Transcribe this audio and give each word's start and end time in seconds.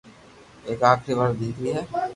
ايڪ 0.67 0.81
آخري 0.91 1.11
وارو 1.17 1.35
ديڪرو 1.39 1.69
ھي 1.75 1.81